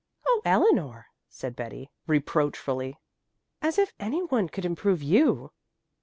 "Oh, 0.25 0.41
Eleanor!" 0.43 1.05
said 1.29 1.55
Betty 1.55 1.91
reproachfully. 2.07 2.97
"As 3.61 3.77
if 3.77 3.93
any 3.99 4.23
one 4.23 4.49
could 4.49 4.65
improve 4.65 5.03
you!" 5.03 5.51